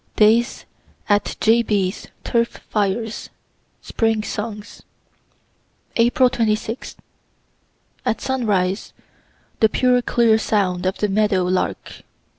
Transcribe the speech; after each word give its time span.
DAYS 0.15 0.65
AT 1.09 1.35
J. 1.39 1.61
B.'S 1.61 2.07
TURF 2.23 2.47
FIRES 2.71 3.29
SPRING 3.83 4.23
SONGS 4.23 4.81
April 5.95 6.27
26. 6.27 6.95
At 8.03 8.19
sunrise, 8.19 8.93
the 9.59 9.69
pure 9.69 10.01
clear 10.01 10.39
sound 10.39 10.87
of 10.87 10.97
the 10.97 11.07
meadow 11.07 11.43
lark. 11.43 12.01